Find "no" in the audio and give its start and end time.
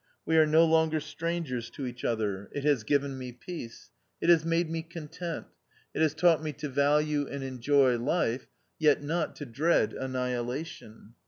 0.47-0.65